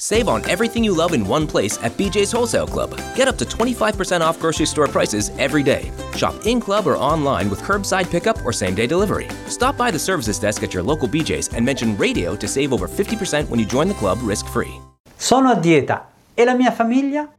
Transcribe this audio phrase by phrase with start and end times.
[0.00, 2.90] Save on everything you love in one place at BJ's Wholesale Club.
[3.14, 5.92] Get up to 25% off grocery store prices every day.
[6.16, 9.28] Shop in club or online with curbside pickup or same day delivery.
[9.46, 12.88] Stop by the services desk at your local BJ's and mention radio to save over
[12.88, 14.80] 50% when you join the club risk free.
[15.16, 17.32] Sono a dieta e la mia famiglia?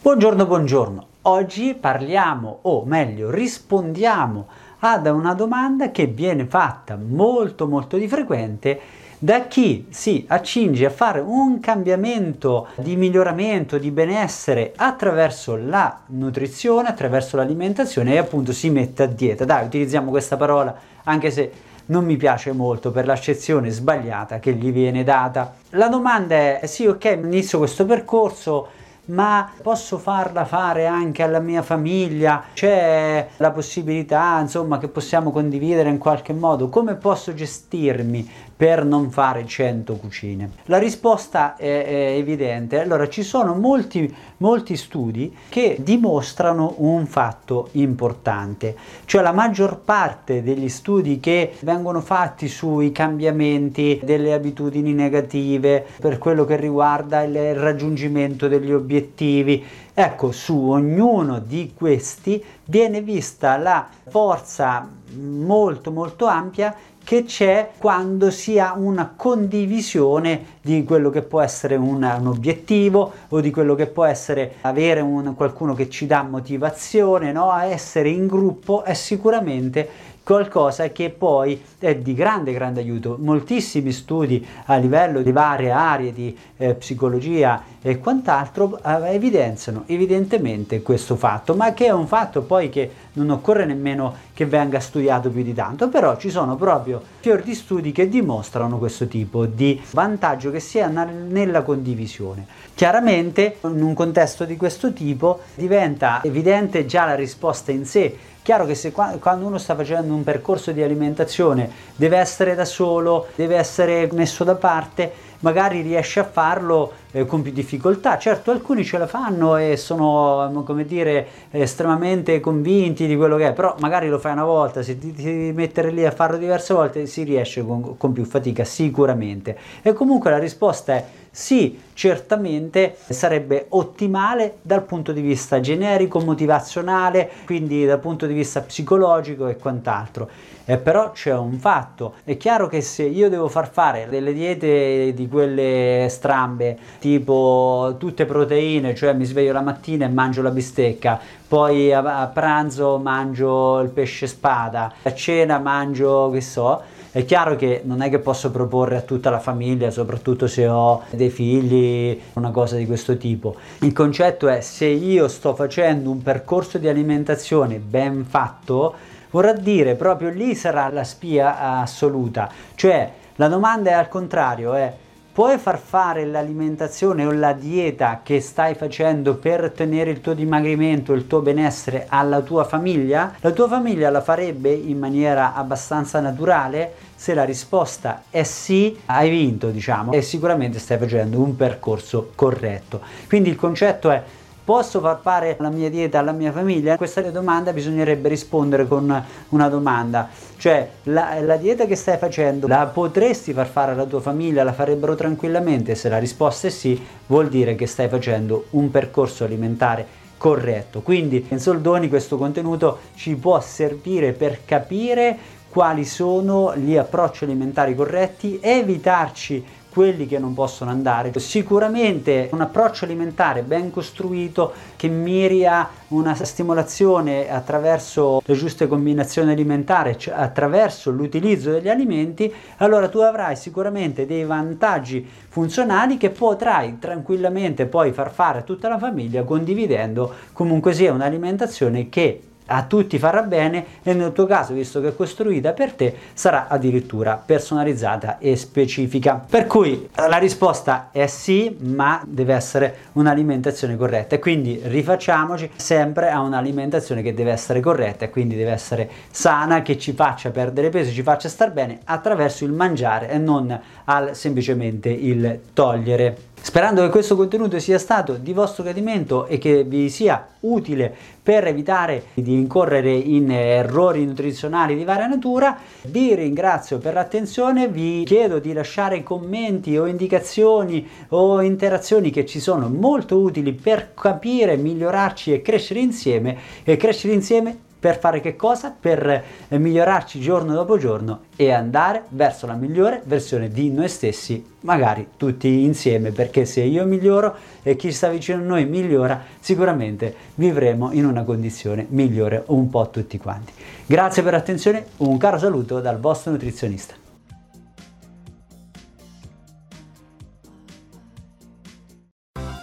[0.00, 1.06] Buongiorno, buongiorno.
[1.22, 4.46] Oggi parliamo, o meglio, rispondiamo
[4.78, 8.80] ad una domanda che viene fatta molto molto di frequente
[9.20, 16.88] da chi si accinge a fare un cambiamento di miglioramento, di benessere attraverso la nutrizione,
[16.88, 19.44] attraverso l'alimentazione e appunto si mette a dieta.
[19.44, 21.52] Dai, utilizziamo questa parola anche se
[21.86, 25.54] non mi piace molto per l'accezione sbagliata che gli viene data.
[25.70, 28.68] La domanda è sì, ok, inizio questo percorso
[29.08, 32.44] ma posso farla fare anche alla mia famiglia?
[32.52, 36.68] C'è la possibilità, insomma, che possiamo condividere in qualche modo?
[36.68, 40.50] Come posso gestirmi per non fare 100 cucine?
[40.64, 42.80] La risposta è, è evidente.
[42.80, 50.42] Allora, ci sono molti, molti studi che dimostrano un fatto importante, cioè la maggior parte
[50.42, 57.54] degli studi che vengono fatti sui cambiamenti delle abitudini negative per quello che riguarda il
[57.54, 59.64] raggiungimento degli obiettivi.
[59.94, 66.74] Ecco, su ognuno di questi viene vista la forza molto molto ampia
[67.08, 73.10] che c'è quando si ha una condivisione di quello che può essere un, un obiettivo
[73.28, 77.50] o di quello che può essere avere un, qualcuno che ci dà motivazione, no?
[77.50, 83.16] a essere in gruppo è sicuramente qualcosa che poi è di grande grande aiuto.
[83.18, 90.82] Moltissimi studi a livello di varie aree di eh, psicologia e quant'altro eh, evidenziano evidentemente
[90.82, 95.30] questo fatto, ma che è un fatto poi che non occorre nemmeno che venga studiato
[95.30, 99.80] più di tanto, però ci sono proprio fior di studi che dimostrano questo tipo di
[99.92, 102.46] vantaggio che sia nella condivisione.
[102.74, 108.16] Chiaramente in un contesto di questo tipo diventa evidente già la risposta in sé
[108.48, 113.26] Chiaro che se quando uno sta facendo un percorso di alimentazione deve essere da solo,
[113.34, 118.18] deve essere messo da parte, magari riesce a farlo eh, con più difficoltà.
[118.18, 123.52] Certo, alcuni ce la fanno e sono, come dire, estremamente convinti di quello che è,
[123.52, 127.06] però magari lo fai una volta, se ti, ti mettere lì a farlo diverse volte
[127.06, 129.56] si riesce con, con più fatica, sicuramente.
[129.82, 137.30] E comunque la risposta è sì, certamente sarebbe ottimale dal punto di vista generico, motivazionale,
[137.44, 140.28] quindi dal punto di vista psicologico e quant'altro.
[140.64, 145.14] Eh, però c'è un fatto, è chiaro che se io devo far fare delle diete
[145.14, 151.20] di quelle strambe, tipo tutte proteine, cioè mi sveglio la mattina e mangio la bistecca,
[151.46, 157.56] poi a, a pranzo mangio il pesce spada, a cena mangio, che so, è chiaro
[157.56, 162.20] che non è che posso proporre a tutta la famiglia, soprattutto se ho dei figli,
[162.34, 163.56] una cosa di questo tipo.
[163.80, 168.94] Il concetto è se io sto facendo un percorso di alimentazione ben fatto,
[169.30, 172.50] vorrà dire proprio lì sarà la spia assoluta.
[172.74, 174.92] Cioè la domanda è al contrario, è
[175.38, 181.12] puoi far fare l'alimentazione o la dieta che stai facendo per ottenere il tuo dimagrimento,
[181.12, 183.34] il tuo benessere alla tua famiglia?
[183.38, 186.92] La tua famiglia la farebbe in maniera abbastanza naturale?
[187.14, 193.00] Se la risposta è sì, hai vinto, diciamo, e sicuramente stai facendo un percorso corretto.
[193.28, 194.20] Quindi il concetto è
[194.68, 196.98] Posso far fare la mia dieta alla mia famiglia?
[196.98, 202.84] Questa domanda bisognerebbe rispondere con una domanda, cioè la, la, dieta che stai facendo la
[202.84, 204.64] potresti far fare alla tua famiglia?
[204.64, 205.94] La farebbero tranquillamente?
[205.94, 210.06] Se la risposta è sì, vuol dire che stai facendo un percorso alimentare
[210.36, 211.00] corretto.
[211.00, 215.38] Quindi in soldoni questo contenuto ci può servire per capire
[215.70, 221.32] quali sono gli approcci alimentari corretti, evitarci quelli che non possono andare.
[221.38, 229.50] Sicuramente un approccio alimentare ben costruito che miri a una stimolazione attraverso le giuste combinazioni
[229.50, 236.98] alimentari, cioè attraverso l'utilizzo degli alimenti, allora tu avrai sicuramente dei vantaggi funzionali che potrai
[236.98, 243.18] tranquillamente poi far fare a tutta la famiglia condividendo comunque sia un'alimentazione che a tutti
[243.18, 248.38] farà bene e nel tuo caso, visto che è costruita per te, sarà addirittura personalizzata
[248.38, 249.44] e specifica.
[249.48, 256.30] Per cui la risposta è sì, ma deve essere un'alimentazione corretta e quindi rifacciamoci sempre
[256.30, 260.90] a un'alimentazione che deve essere corretta e quindi deve essere sana, che ci faccia perdere
[260.90, 266.36] peso, ci faccia star bene attraverso il mangiare e non al semplicemente il togliere.
[266.60, 271.66] Sperando che questo contenuto sia stato di vostro gradimento e che vi sia utile per
[271.66, 278.58] evitare di incorrere in errori nutrizionali di varia natura, vi ringrazio per l'attenzione, vi chiedo
[278.58, 285.52] di lasciare commenti o indicazioni o interazioni che ci sono molto utili per capire, migliorarci
[285.52, 288.94] e crescere insieme e crescere insieme per fare che cosa?
[288.98, 294.64] Per eh, migliorarci giorno dopo giorno e andare verso la migliore versione di noi stessi,
[294.80, 300.34] magari tutti insieme, perché se io miglioro e chi sta vicino a noi migliora, sicuramente
[300.54, 303.72] vivremo in una condizione migliore un po' tutti quanti.
[304.06, 307.27] Grazie per l'attenzione, un caro saluto dal vostro nutrizionista.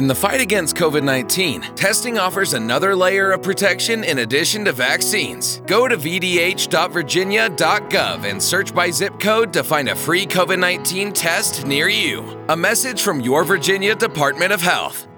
[0.00, 4.72] In the fight against COVID 19, testing offers another layer of protection in addition to
[4.72, 5.60] vaccines.
[5.66, 11.66] Go to vdh.virginia.gov and search by zip code to find a free COVID 19 test
[11.66, 12.22] near you.
[12.48, 15.09] A message from your Virginia Department of Health.